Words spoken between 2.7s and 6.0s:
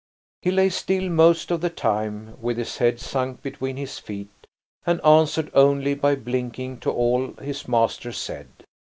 head sunk between his feet, and answered only